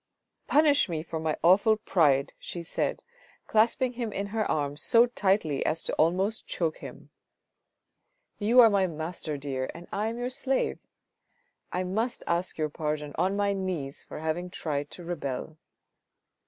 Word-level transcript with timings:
"Punish 0.47 0.89
me 0.89 1.03
for 1.03 1.19
my 1.19 1.37
awful 1.43 1.77
pride," 1.77 2.33
she 2.39 2.63
said 2.63 2.97
to 2.97 3.03
him, 3.03 3.07
clasping 3.45 3.93
him 3.93 4.11
in 4.11 4.25
her 4.33 4.49
arms 4.49 4.81
so 4.81 5.05
tightly 5.05 5.63
as 5.63 5.87
almost 5.91 6.47
to 6.47 6.55
choke 6.55 6.77
him." 6.77 7.11
You 8.39 8.61
are 8.61 8.69
my 8.71 8.87
master, 8.87 9.37
dear, 9.37 9.69
I 9.93 10.07
am 10.07 10.17
your 10.17 10.31
slave. 10.31 10.79
I 11.71 11.83
must 11.83 12.23
ask 12.25 12.57
your 12.57 12.69
pardon 12.69 13.13
on 13.19 13.35
my 13.35 13.53
knees 13.53 14.01
for 14.03 14.17
having 14.17 14.49
tried 14.49 14.89
to 14.89 15.03
rebel." 15.03 15.59